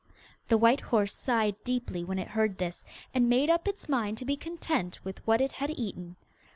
The 0.47 0.57
white 0.57 0.81
horse 0.81 1.13
sighed 1.13 1.63
deeply 1.63 2.03
when 2.03 2.17
it 2.17 2.29
heard 2.29 2.57
this, 2.57 2.85
and 3.13 3.29
made 3.29 3.51
up 3.51 3.67
its 3.67 3.87
mind 3.87 4.17
to 4.17 4.25
be 4.25 4.35
content 4.35 4.97
with 5.05 5.19
what 5.27 5.41
it 5.41 5.51
had 5.51 5.69
eaten. 5.69 6.15